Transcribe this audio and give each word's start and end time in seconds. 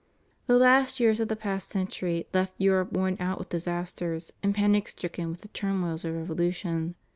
The 0.47 0.57
last 0.57 0.99
years 0.99 1.19
of 1.19 1.27
the 1.27 1.35
past 1.35 1.69
century 1.69 2.25
left 2.33 2.55
Europe 2.57 2.91
worn 2.91 3.17
out 3.19 3.37
with 3.37 3.49
disasters 3.49 4.33
and 4.41 4.55
panic 4.55 4.87
stricken 4.87 5.29
with 5.29 5.41
the 5.41 5.47
turmoils 5.49 6.03
of 6.03 6.15
revolution. 6.15 6.95